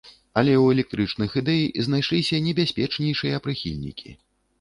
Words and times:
Але 0.41 0.53
ў 0.59 0.63
электрычных 0.75 1.35
ідэй 1.41 1.67
знайшліся 1.87 2.39
небяспечнейшыя 2.47 3.43
прыхільнікі. 3.45 4.17